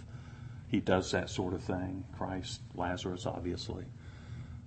[0.68, 2.04] He does that sort of thing.
[2.18, 3.86] Christ, Lazarus, obviously.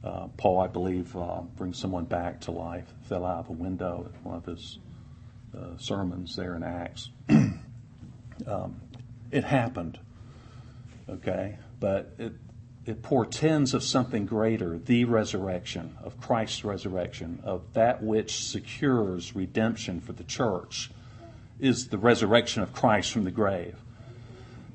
[0.03, 4.11] Uh, Paul, I believe, uh, brings someone back to life, fell out of a window
[4.13, 4.79] at one of his
[5.57, 7.11] uh, sermons there in Acts.
[8.47, 8.81] um,
[9.31, 9.99] it happened,
[11.09, 11.59] okay?
[11.81, 12.33] But it,
[12.87, 20.01] it portends of something greater, the resurrection, of Christ's resurrection, of that which secures redemption
[20.01, 20.91] for the church,
[21.59, 23.77] is the resurrection of Christ from the grave.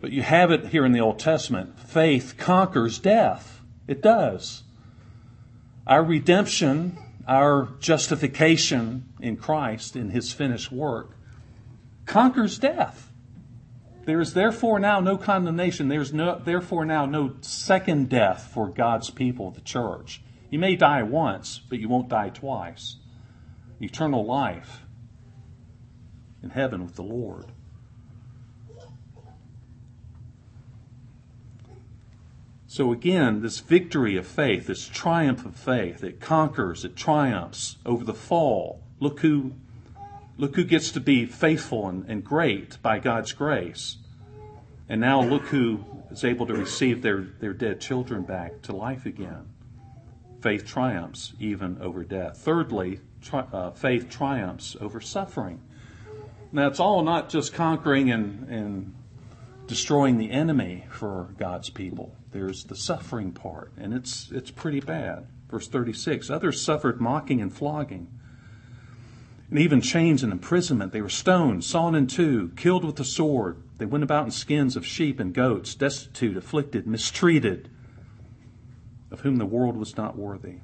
[0.01, 1.77] But you have it here in the Old Testament.
[1.77, 3.61] Faith conquers death.
[3.87, 4.63] It does.
[5.85, 11.11] Our redemption, our justification in Christ, in His finished work,
[12.05, 13.08] conquers death.
[14.09, 15.87] There is therefore now no condemnation.
[15.87, 20.23] There's no, therefore now no second death for God's people, the church.
[20.49, 22.95] You may die once, but you won't die twice.
[23.79, 24.81] Eternal life
[26.41, 27.51] in heaven with the Lord.
[32.65, 38.03] So again, this victory of faith, this triumph of faith, it conquers, it triumphs over
[38.03, 38.81] the fall.
[38.99, 39.53] Look who
[40.39, 43.97] Look who gets to be faithful and, and great by God's grace.
[44.89, 49.05] And now look who is able to receive their, their dead children back to life
[49.05, 49.47] again.
[50.41, 52.37] Faith triumphs even over death.
[52.37, 55.61] Thirdly, tri- uh, faith triumphs over suffering.
[56.51, 58.95] Now, it's all not just conquering and, and
[59.67, 62.15] destroying the enemy for God's people.
[62.31, 65.27] There's the suffering part, and it's, it's pretty bad.
[65.49, 68.07] Verse 36 Others suffered mocking and flogging
[69.49, 70.91] and even chains and imprisonment.
[70.91, 73.61] They were stoned, sawn in two, killed with the sword.
[73.79, 77.69] They went about in skins of sheep and goats, destitute, afflicted, mistreated,
[79.09, 80.57] of whom the world was not worthy,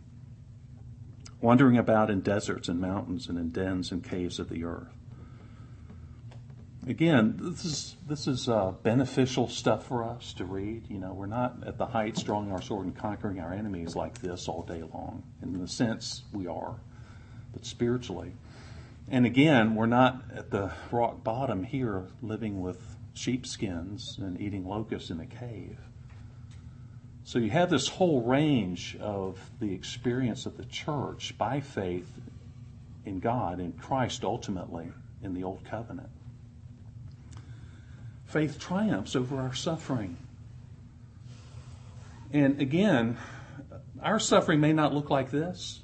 [1.39, 4.89] wandering about in deserts and mountains and in dens and caves of the earth.
[6.85, 10.83] Again, this is this is uh, beneficial stuff for us to read.
[10.89, 14.19] You know, we're not at the heights drawing our sword and conquering our enemies like
[14.21, 15.23] this all day long.
[15.41, 16.75] In the sense, we are,
[17.53, 18.33] but spiritually,
[19.07, 25.09] and again, we're not at the rock bottom here living with sheepskins and eating locusts
[25.09, 25.79] in a cave.
[27.23, 32.07] So you have this whole range of the experience of the church by faith
[33.03, 34.91] in God, in Christ ultimately,
[35.23, 36.09] in the Old Covenant.
[38.25, 40.17] Faith triumphs over our suffering.
[42.31, 43.17] And again,
[44.01, 45.81] our suffering may not look like this,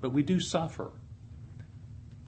[0.00, 0.90] but we do suffer.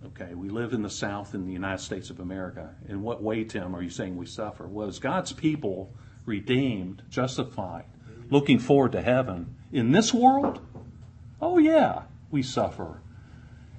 [0.05, 2.75] Okay, we live in the South in the United States of America.
[2.89, 4.67] In what way, Tim, are you saying we suffer?
[4.67, 5.95] Was God's people
[6.27, 7.85] redeemed, justified,
[8.29, 10.61] looking forward to heaven in this world?
[11.41, 13.01] Oh, yeah, we suffer.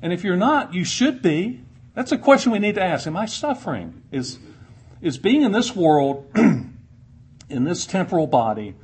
[0.01, 1.61] And if you're not, you should be.
[1.93, 3.05] That's a question we need to ask.
[3.05, 4.03] Am I suffering?
[4.09, 4.39] Is,
[5.01, 8.75] is being in this world, in this temporal body,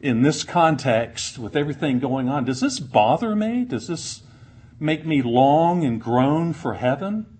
[0.00, 3.64] in this context, with everything going on, does this bother me?
[3.64, 4.22] Does this
[4.80, 7.38] make me long and groan for heaven?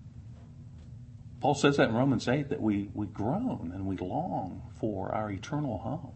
[1.41, 5.31] Paul says that in Romans 8 that we, we groan and we long for our
[5.31, 6.13] eternal home.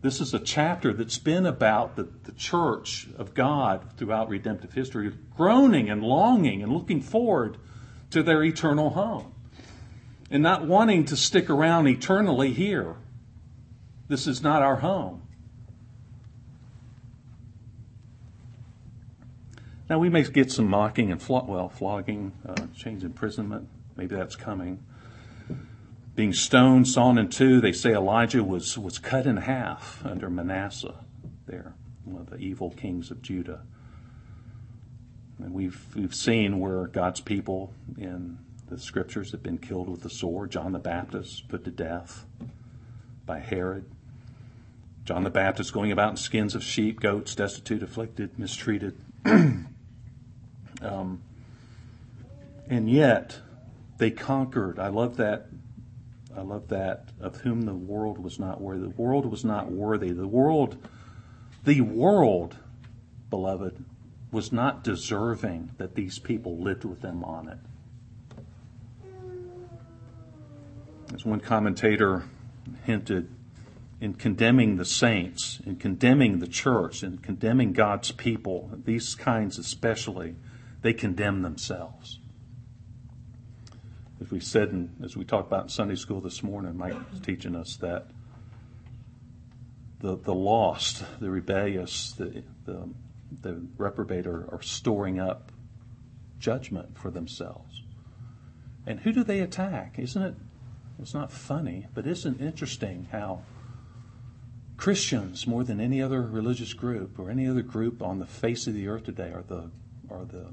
[0.00, 5.12] This is a chapter that's been about the, the church of God throughout redemptive history,
[5.36, 7.58] groaning and longing and looking forward
[8.10, 9.34] to their eternal home
[10.30, 12.96] and not wanting to stick around eternally here.
[14.08, 15.27] This is not our home.
[19.88, 23.68] Now, we may get some mocking and, flo- well, flogging, uh, chains imprisonment.
[23.96, 24.84] Maybe that's coming.
[26.14, 27.60] Being stoned, sawn in two.
[27.60, 30.94] They say Elijah was, was cut in half under Manasseh
[31.46, 31.74] there,
[32.04, 33.62] one of the evil kings of Judah.
[35.38, 40.10] And we've, we've seen where God's people in the scriptures have been killed with the
[40.10, 40.50] sword.
[40.50, 42.26] John the Baptist put to death
[43.24, 43.86] by Herod.
[45.04, 48.94] John the Baptist going about in skins of sheep, goats, destitute, afflicted, mistreated.
[50.80, 51.22] Um,
[52.68, 53.38] and yet
[53.98, 54.78] they conquered.
[54.78, 55.46] I love that.
[56.36, 57.08] I love that.
[57.20, 58.82] Of whom the world was not worthy.
[58.82, 60.12] The world was not worthy.
[60.12, 60.76] The world,
[61.64, 62.56] the world,
[63.30, 63.84] beloved,
[64.30, 67.58] was not deserving that these people lived with them on it.
[71.14, 72.24] As one commentator
[72.84, 73.30] hinted,
[74.00, 80.36] in condemning the saints, in condemning the church, in condemning God's people, these kinds especially,
[80.82, 82.20] they condemn themselves.
[84.20, 87.20] As we said, and as we talked about in Sunday school this morning, Mike was
[87.20, 88.08] teaching us that
[90.00, 92.88] the, the lost, the rebellious, the, the,
[93.42, 95.52] the reprobate are, are storing up
[96.38, 97.82] judgment for themselves.
[98.86, 99.98] And who do they attack?
[99.98, 100.34] Isn't it?
[101.00, 103.42] It's not funny, but isn't it interesting how
[104.76, 108.74] Christians, more than any other religious group or any other group on the face of
[108.74, 109.70] the earth today, are the
[110.10, 110.46] are the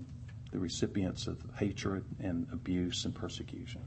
[0.56, 3.82] the recipients of hatred and abuse and persecution.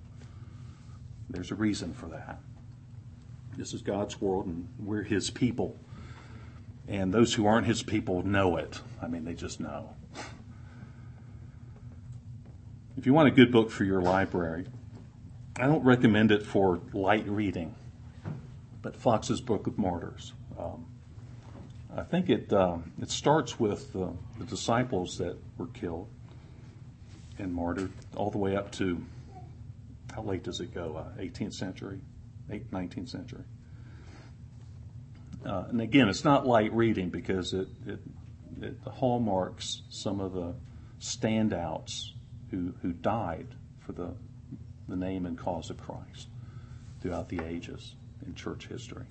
[1.31, 2.41] There's a reason for that.
[3.57, 5.79] This is God's world, and we're His people.
[6.87, 8.81] And those who aren't His people know it.
[9.01, 9.95] I mean, they just know.
[12.99, 14.67] If you want a good book for your library,
[15.59, 17.75] I don't recommend it for light reading,
[18.83, 20.35] but Fox's Book of Martyrs.
[20.59, 20.85] Um,
[21.97, 26.09] I think it uh, it starts with uh, the disciples that were killed
[27.39, 29.03] and martyred, all the way up to
[30.15, 30.97] how late does it go?
[30.97, 32.01] Uh, 18th century,
[32.51, 33.45] 8th, 19th century.
[35.47, 38.01] Uh, and again, it's not light reading because it, it,
[38.61, 40.55] it hallmarks some of the
[41.01, 42.11] standouts
[42.51, 43.47] who, who died
[43.87, 44.13] for the,
[44.89, 46.29] the name and cause of Christ
[47.01, 47.95] throughout the ages
[48.27, 49.07] in church history.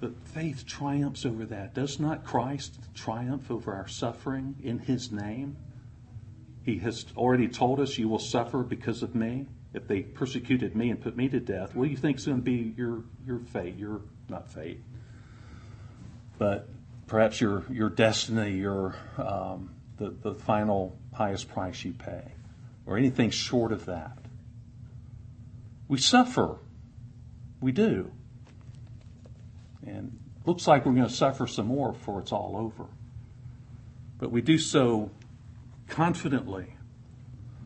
[0.00, 1.74] But, faith triumphs over that.
[1.74, 5.56] Does not Christ triumph over our suffering in his name?
[6.62, 9.46] He has already told us, You will suffer because of me.
[9.72, 12.38] If they persecuted me and put me to death, what do you think is going
[12.38, 13.76] to be your, your fate?
[13.76, 14.80] Your, not fate,
[16.38, 16.68] but
[17.06, 22.32] perhaps your, your destiny, your, um, the, the final highest price you pay,
[22.86, 24.18] or anything short of that.
[25.86, 26.56] We suffer.
[27.60, 28.10] We do.
[29.86, 32.88] And looks like we're going to suffer some more before it's all over.
[34.18, 35.10] But we do so
[35.88, 36.76] confidently,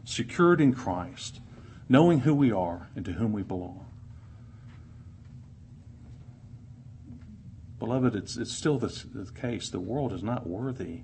[0.05, 1.41] secured in Christ,
[1.89, 3.87] knowing who we are and to whom we belong.
[7.79, 9.69] Beloved, it's, it's still the, the case.
[9.69, 11.01] The world is not worthy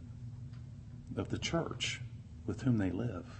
[1.16, 2.00] of the church
[2.46, 3.39] with whom they live.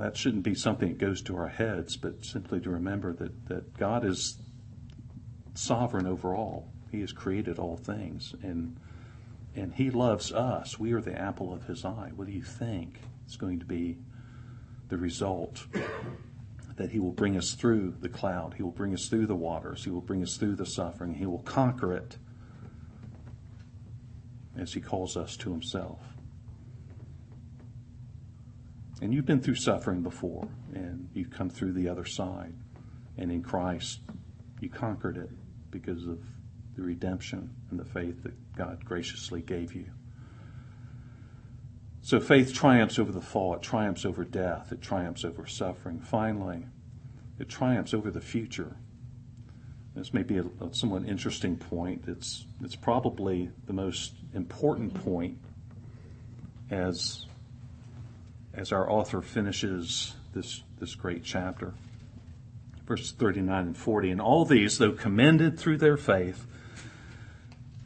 [0.00, 3.76] That shouldn't be something that goes to our heads, but simply to remember that, that
[3.76, 4.38] God is
[5.54, 6.68] sovereign over all.
[6.90, 8.76] He has created all things, and
[9.54, 10.78] and He loves us.
[10.78, 12.10] We are the apple of His eye.
[12.14, 13.98] What do you think is going to be
[14.88, 15.66] the result?
[16.76, 18.54] That He will bring us through the cloud.
[18.54, 19.84] He will bring us through the waters.
[19.84, 21.14] He will bring us through the suffering.
[21.14, 22.18] He will conquer it
[24.58, 26.00] as He calls us to Himself.
[29.02, 32.54] And you've been through suffering before, and you've come through the other side.
[33.18, 34.00] And in Christ,
[34.60, 35.30] you conquered it
[35.70, 36.18] because of
[36.76, 39.86] the redemption and the faith that God graciously gave you.
[42.02, 46.00] So faith triumphs over the fall, it triumphs over death, it triumphs over suffering.
[46.00, 46.64] Finally,
[47.38, 48.76] it triumphs over the future.
[49.94, 52.04] This may be a, a somewhat interesting point.
[52.06, 55.38] It's, it's probably the most important point
[56.70, 57.25] as,
[58.56, 61.74] as our author finishes this, this great chapter.
[62.86, 64.10] Verses 39 and 40.
[64.10, 66.46] And all these, though commended through their faith,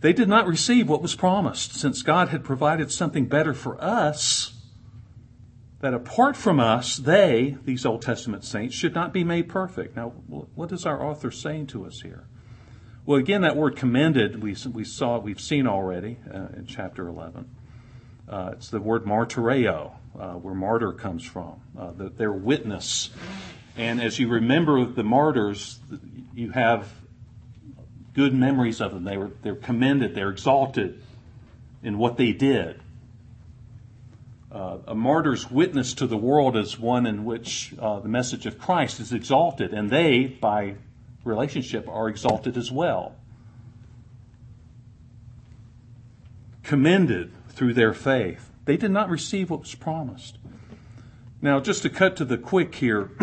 [0.01, 4.55] they did not receive what was promised, since God had provided something better for us,
[5.81, 9.97] that apart from us, they, these Old Testament saints, should not be made perfect.
[9.97, 10.11] Now,
[10.55, 12.25] what is our author saying to us here?
[13.07, 17.49] Well, again, that word commended, we, we saw, we've seen already uh, in chapter 11.
[18.29, 23.11] Uh, it's the word martyreo, uh, where martyr comes from, uh, the, their witness.
[23.77, 25.79] And as you remember the martyrs,
[26.35, 26.93] you have
[28.15, 29.05] good memories of them.
[29.05, 31.03] They were they're commended, they're exalted
[31.83, 32.81] in what they did.
[34.53, 38.59] Uh, a martyr's witness to the world is one in which uh, the message of
[38.59, 40.75] Christ is exalted, and they, by
[41.25, 43.15] relationship, are exalted as well.
[46.65, 48.50] Commended through their faith.
[48.65, 50.39] They did not receive what was promised.
[51.43, 53.11] Now, just to cut to the quick here,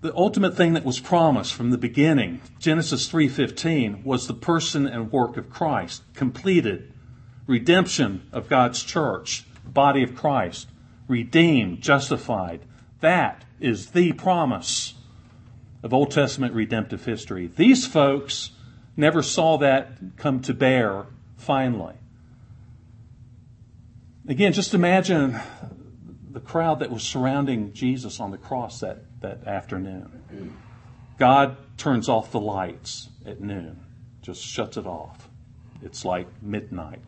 [0.00, 5.12] the ultimate thing that was promised from the beginning, Genesis 3:15, was the person and
[5.12, 6.92] work of Christ, completed
[7.46, 10.68] redemption of God's church, body of Christ,
[11.06, 12.62] redeemed, justified.
[13.00, 14.94] That is the promise
[15.82, 17.46] of Old Testament redemptive history.
[17.46, 18.50] These folks
[18.96, 21.94] never saw that come to bear finally.
[24.28, 25.38] Again, just imagine
[26.30, 30.56] the crowd that was surrounding Jesus on the cross that that afternoon.
[31.18, 33.84] God turns off the lights at noon,
[34.22, 35.28] just shuts it off.
[35.82, 37.02] It's like midnight.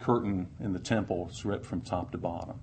[0.00, 2.60] Curtain in the temple is ripped from top to bottom.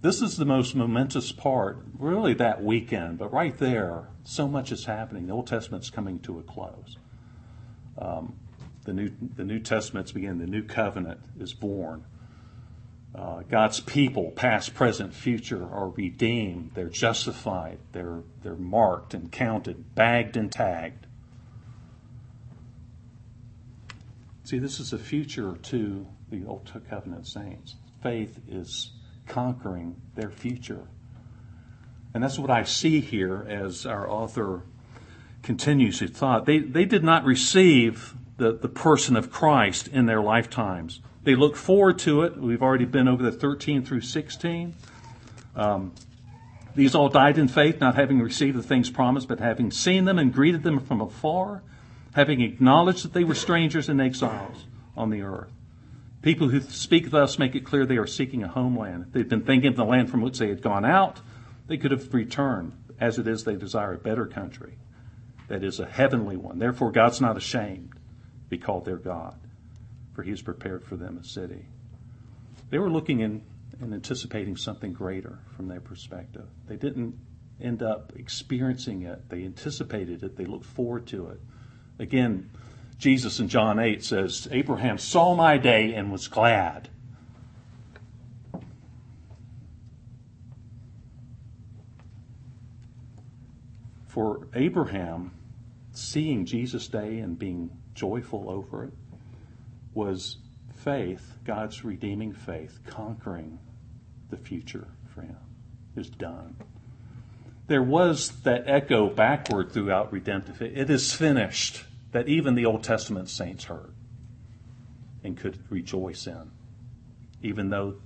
[0.00, 4.86] This is the most momentous part, really, that weekend, but right there, so much is
[4.86, 5.26] happening.
[5.26, 6.96] The Old Testament's coming to a close.
[7.98, 8.34] Um,
[8.84, 12.04] the New, the New Testament's begin, the New Covenant is born.
[13.14, 16.72] Uh, God's people, past, present, future, are redeemed.
[16.74, 17.78] They're justified.
[17.92, 21.06] They're, they're marked and counted, bagged and tagged.
[24.44, 27.76] See, this is a future to the Old Covenant saints.
[28.02, 28.92] Faith is
[29.26, 30.88] conquering their future.
[32.14, 34.62] And that's what I see here as our author
[35.42, 36.46] continues his thought.
[36.46, 41.00] They, they did not receive the, the person of Christ in their lifetimes.
[41.22, 42.36] They look forward to it.
[42.36, 44.74] We've already been over the 13 through 16.
[45.54, 45.92] Um,
[46.74, 50.18] these all died in faith, not having received the things promised, but having seen them
[50.18, 51.62] and greeted them from afar,
[52.14, 54.66] having acknowledged that they were strangers and exiles
[54.96, 55.52] on the earth.
[56.22, 59.04] People who speak thus make it clear they are seeking a homeland.
[59.06, 61.20] If they've been thinking of the land from which they had gone out,
[61.68, 62.72] they could have returned.
[62.98, 64.78] As it is, they desire a better country
[65.46, 66.58] that is a heavenly one.
[66.58, 67.92] Therefore, God's not ashamed
[68.52, 69.34] be called their God,
[70.12, 71.64] for he has prepared for them a city.
[72.68, 73.40] They were looking in
[73.80, 76.46] and anticipating something greater from their perspective.
[76.68, 77.18] They didn't
[77.62, 81.40] end up experiencing it, they anticipated it, they looked forward to it.
[81.98, 82.50] Again,
[82.98, 86.90] Jesus in John 8 says, Abraham saw my day and was glad.
[94.08, 95.32] For Abraham,
[95.92, 98.92] seeing Jesus' day and being joyful over it
[99.94, 100.38] was
[100.74, 103.58] faith, God's redeeming faith, conquering
[104.30, 105.36] the future for him.
[105.94, 106.56] Is done.
[107.66, 110.62] There was that echo backward throughout redemptive.
[110.62, 113.92] It is finished that even the Old Testament saints heard
[115.22, 116.50] and could rejoice in,
[117.42, 117.96] even though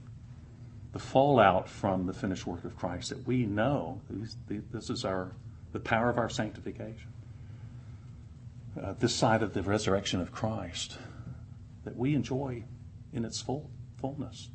[0.92, 5.30] the fallout from the finished work of Christ that we know this is our
[5.72, 7.12] the power of our sanctification
[8.82, 10.98] uh, this side of the resurrection of Christ
[11.84, 12.64] that we enjoy
[13.12, 14.50] in its full fullness.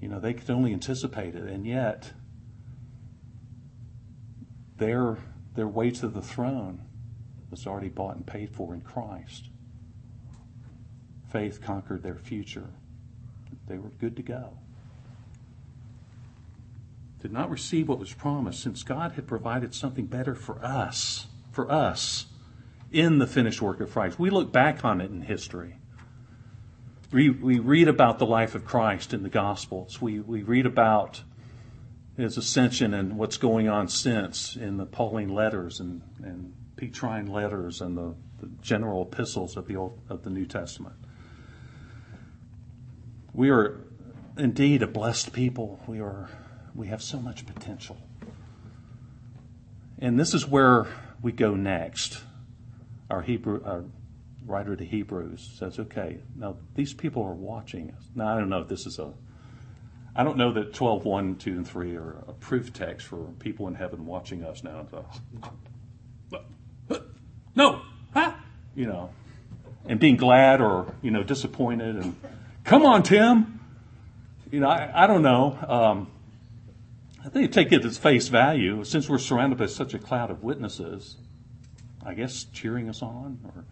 [0.00, 2.12] You know, they could only anticipate it, and yet
[4.76, 5.18] their
[5.54, 6.82] their way to the throne
[7.50, 9.48] was already bought and paid for in Christ.
[11.30, 12.70] Faith conquered their future.
[13.66, 14.58] They were good to go.
[17.20, 21.70] Did not receive what was promised since God had provided something better for us for
[21.70, 22.26] us
[22.90, 24.18] in the finished work of Christ.
[24.18, 25.76] We look back on it in history.
[27.12, 30.00] We, we read about the life of Christ in the Gospels.
[30.00, 31.22] We, we read about
[32.16, 37.80] his ascension and what's going on since in the Pauline letters and, and Petrine letters
[37.80, 40.96] and the, the general epistles of the, Old, of the New Testament.
[43.34, 43.80] We are
[44.38, 45.80] indeed a blessed people.
[45.86, 46.28] We, are,
[46.74, 47.96] we have so much potential.
[49.98, 50.86] And this is where
[51.22, 52.20] we go next.
[53.08, 53.84] Our Hebrew, our
[54.44, 58.04] writer to Hebrews says, okay, now these people are watching us.
[58.14, 59.12] Now, I don't know if this is a,
[60.14, 63.68] I don't know that 12, 1, 2, and 3 are a proof text for people
[63.68, 64.86] in heaven watching us now.
[67.54, 67.82] No,
[68.14, 68.32] huh?
[68.74, 69.10] You know,
[69.84, 72.16] and being glad or, you know, disappointed and,
[72.64, 73.60] come on, Tim.
[74.50, 75.58] You know, I, I don't know.
[75.68, 76.10] Um,
[77.24, 80.42] I think take it at face value, since we're surrounded by such a cloud of
[80.42, 81.16] witnesses,
[82.04, 83.64] I guess cheering us on, or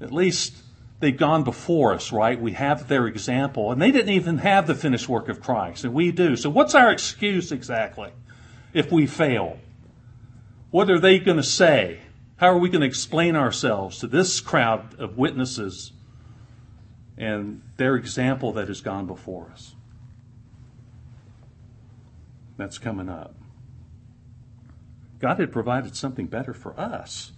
[0.00, 0.54] at least
[0.98, 2.40] they've gone before us, right?
[2.40, 5.92] We have their example, and they didn't even have the finished work of Christ, and
[5.92, 6.36] we do.
[6.36, 8.10] So what's our excuse exactly
[8.72, 9.58] if we fail?
[10.70, 12.00] What are they going to say?
[12.36, 15.92] How are we going to explain ourselves to this crowd of witnesses
[17.18, 19.74] and their example that has gone before us?
[22.60, 23.34] That's coming up.
[25.18, 27.32] God had provided something better for us.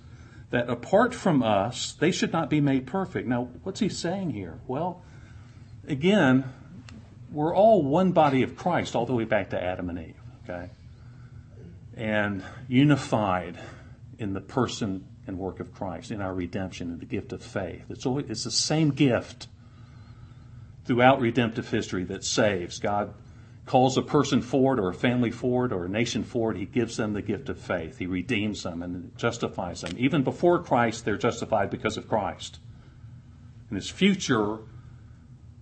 [0.51, 3.27] That apart from us, they should not be made perfect.
[3.27, 4.61] Now, what's he saying here?
[4.67, 5.03] Well,
[5.89, 6.45] again,
[7.33, 10.71] we're all one body of Christ all the way back to Adam and Eve, okay?
[11.97, 13.59] And unified
[14.19, 17.85] in the person and work of Christ, in our redemption and the gift of faith.
[17.89, 19.49] It's, always, it's the same gift
[20.85, 22.79] throughout redemptive history that saves.
[22.79, 23.15] God
[23.67, 27.13] calls a person forward or a family forward or a nation forward, he gives them
[27.13, 27.99] the gift of faith.
[27.99, 29.95] He redeems them and justifies them.
[29.99, 32.59] Even before Christ, they're justified because of Christ.
[33.69, 34.59] And his future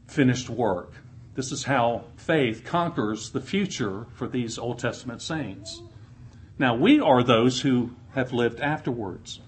[0.07, 0.95] finished work.
[1.35, 5.83] This is how faith conquers the future for these Old Testament saints.
[6.59, 9.41] Now, we are those who have lived afterwards.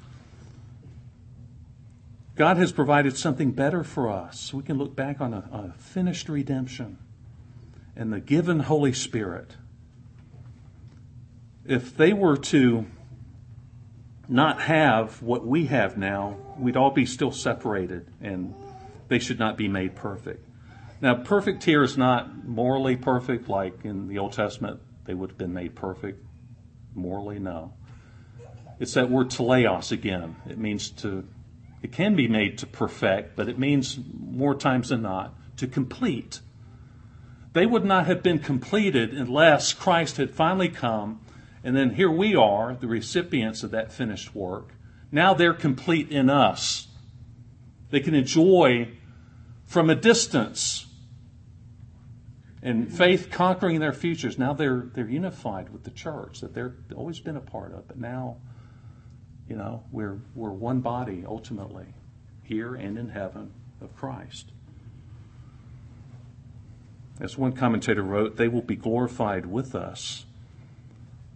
[2.34, 4.54] God has provided something better for us.
[4.54, 6.98] We can look back on a, a finished redemption
[7.96, 9.56] and the given Holy Spirit,
[11.64, 12.86] if they were to
[14.28, 18.54] not have what we have now, we'd all be still separated and
[19.08, 20.44] they should not be made perfect.
[21.00, 25.38] Now, perfect here is not morally perfect, like in the Old Testament, they would have
[25.38, 26.24] been made perfect.
[26.94, 27.74] Morally, no.
[28.78, 30.36] It's that word teleos again.
[30.48, 31.26] It means to,
[31.82, 36.40] it can be made to perfect, but it means more times than not to complete.
[37.52, 41.20] They would not have been completed unless Christ had finally come,
[41.62, 44.70] and then here we are, the recipients of that finished work.
[45.10, 46.88] Now they're complete in us.
[47.90, 48.88] They can enjoy
[49.66, 50.86] from a distance
[52.62, 54.38] and faith conquering their futures.
[54.38, 57.98] Now they're they're unified with the church that they've always been a part of, but
[57.98, 58.38] now,
[59.48, 61.94] you know, we're we're one body ultimately,
[62.42, 64.52] here and in heaven of Christ.
[67.20, 70.24] As one commentator wrote, they will be glorified with us.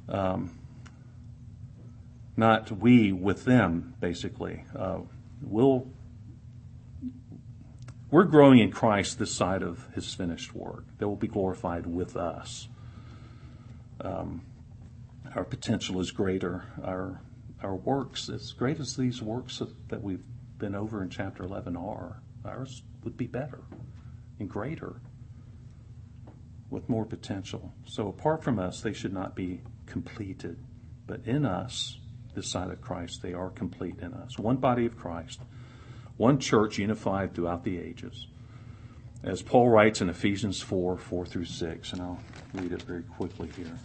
[0.09, 0.59] Um,
[2.37, 4.65] not we with them, basically.
[4.75, 5.01] Uh,
[5.43, 5.87] we'll
[8.11, 10.85] we're growing in Christ this side of his finished work.
[10.99, 12.69] They will be glorified with us.
[14.01, 14.43] Um,
[15.35, 16.65] our potential is greater.
[16.85, 17.21] Our,
[17.63, 20.23] our works, as great as these works that we've
[20.57, 23.61] been over in chapter 11 are, ours would be better
[24.39, 25.01] and greater
[26.71, 27.73] with more potential.
[27.87, 30.59] So apart from us, they should not be completed.
[31.07, 31.99] But in us,
[32.35, 34.39] this side of Christ, they are complete in us.
[34.39, 35.41] One body of Christ
[36.17, 38.27] one church unified throughout the ages.
[39.23, 42.21] As Paul writes in Ephesians 4 4 through 6, and I'll
[42.55, 43.79] read it very quickly here.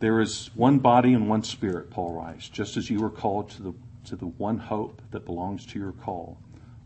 [0.00, 3.62] There is one body and one spirit, Paul writes, just as you were called to
[3.62, 3.74] the,
[4.06, 6.38] to the one hope that belongs to your call.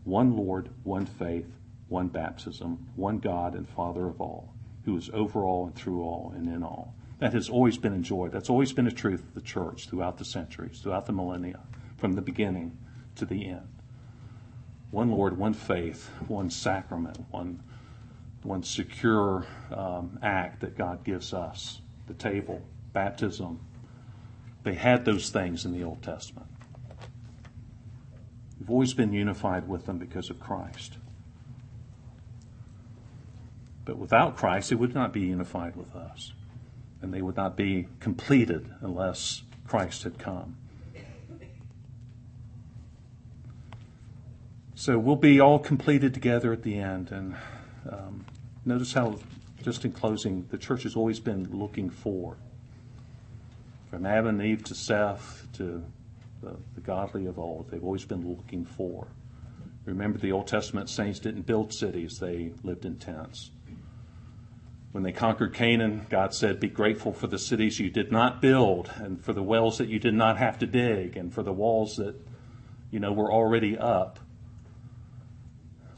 [0.03, 1.47] One Lord, one faith,
[1.87, 4.53] one baptism, one God and Father of all,
[4.85, 6.95] who is over all and through all and in all.
[7.19, 8.31] That has always been enjoyed.
[8.31, 11.61] That's always been a truth of the church throughout the centuries, throughout the millennia,
[11.97, 12.77] from the beginning
[13.15, 13.67] to the end
[14.95, 17.61] one Lord, one faith, one sacrament, one,
[18.43, 22.61] one secure um, act that God gives us the table,
[22.93, 23.59] baptism.
[24.63, 26.47] They had those things in the Old Testament.
[28.57, 30.97] We've always been unified with them because of Christ.
[33.85, 36.33] But without Christ, they would not be unified with us.
[37.01, 40.57] And they would not be completed unless Christ had come.
[44.73, 47.11] So we'll be all completed together at the end.
[47.11, 47.35] And
[47.89, 48.25] um,
[48.65, 49.19] notice how,
[49.63, 52.35] just in closing, the church has always been looking for.
[53.89, 55.83] From Adam and Eve to Seth to
[56.41, 59.07] the, the godly of old, they've always been looking for.
[59.85, 63.51] Remember, the Old Testament saints didn't build cities, they lived in tents.
[64.95, 68.89] When they conquered Canaan, God said, Be grateful for the cities you did not build,
[68.95, 71.97] and for the wells that you did not have to dig, and for the walls
[71.97, 72.15] that,
[72.91, 74.21] you know, were already up.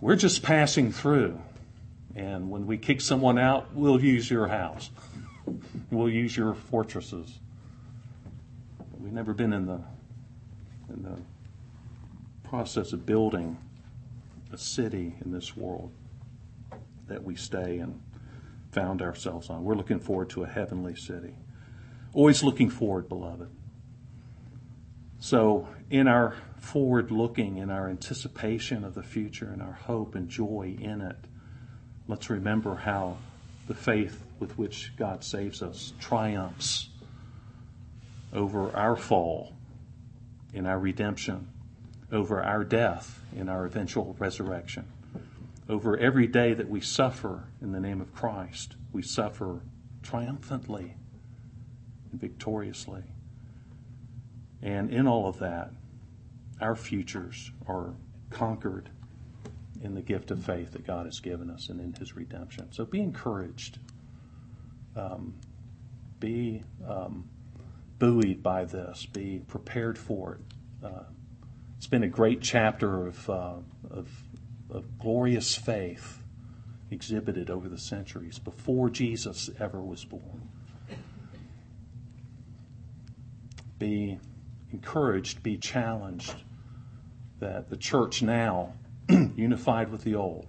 [0.02, 1.40] We're just passing through.
[2.16, 4.90] And when we kick someone out, we'll use your house.
[5.92, 7.38] We'll use your fortresses.
[9.00, 9.80] We've never been in the
[10.92, 11.20] in the
[12.50, 13.60] process of building
[14.52, 15.92] a city in this world
[17.08, 18.02] that we stay and
[18.78, 19.64] found ourselves on.
[19.64, 21.34] We're looking forward to a heavenly city.
[22.14, 23.50] Always looking forward, beloved.
[25.20, 30.30] So, in our forward looking, in our anticipation of the future, and our hope and
[30.30, 31.16] joy in it,
[32.08, 33.18] let's remember how
[33.68, 36.90] the faith with which God saves us triumphs
[38.32, 39.56] over our fall
[40.54, 41.48] in our redemption,
[42.12, 44.86] over our death in our eventual resurrection,
[45.70, 48.76] over every day that we suffer in the name of Christ.
[48.92, 49.62] We suffer
[50.02, 50.96] triumphantly
[52.12, 53.04] and victoriously.
[54.62, 55.72] And in all of that,
[56.62, 57.94] our futures are
[58.30, 58.90] conquered
[59.82, 62.72] in the gift of faith that God has given us and in His redemption.
[62.72, 63.80] So be encouraged.
[64.96, 65.36] Um,
[66.20, 67.30] be um,
[68.00, 69.06] buoyed by this.
[69.06, 70.86] Be prepared for it.
[70.86, 71.04] Uh,
[71.78, 73.54] it's been a great chapter of, uh,
[73.92, 74.10] of,
[74.70, 76.22] of glorious faith
[76.92, 80.50] exhibited over the centuries before Jesus ever was born.
[83.80, 84.20] Be
[84.72, 86.34] encouraged, be challenged
[87.40, 88.74] that the church now,
[89.10, 90.48] unified with the old,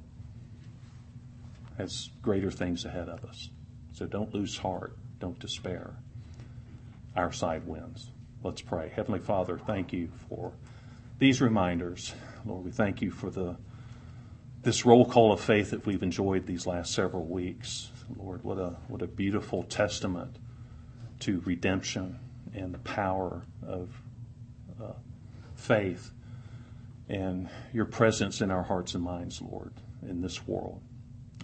[1.77, 3.51] has greater things ahead of us.
[3.93, 5.95] So don't lose heart, don't despair.
[7.14, 8.11] Our side wins.
[8.43, 8.91] Let's pray.
[8.95, 10.53] Heavenly Father, thank you for
[11.19, 12.14] these reminders.
[12.45, 13.57] Lord, we thank you for the
[14.69, 17.91] this roll call of faith that we've enjoyed these last several weeks.
[18.19, 20.37] Lord, what a what a beautiful testament
[21.21, 22.19] to redemption
[22.53, 23.89] and the power of
[24.79, 24.93] uh,
[25.55, 26.11] faith
[27.09, 30.83] and your presence in our hearts and minds, Lord, in this world.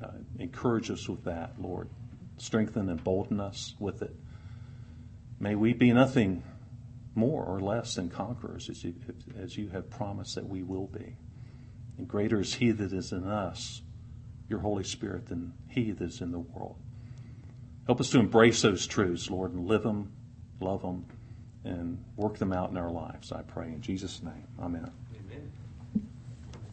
[0.03, 0.09] Uh,
[0.39, 1.89] encourage us with that, Lord.
[2.37, 4.15] Strengthen and bolden us with it.
[5.41, 6.43] May we be nothing
[7.15, 8.95] more or less than conquerors as you,
[9.41, 11.17] as you have promised that we will be.
[11.99, 13.83] And greater is He that is in us,
[14.49, 16.77] your Holy Spirit, than He that is in the world.
[17.87, 20.13] Help us to embrace those truths, Lord, and live them,
[20.61, 21.07] love them,
[21.65, 23.67] and work them out in our lives, I pray.
[23.67, 24.91] In Jesus' name, amen.